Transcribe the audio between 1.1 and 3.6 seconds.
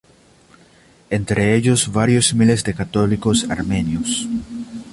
Entre ellos varios miles de católicos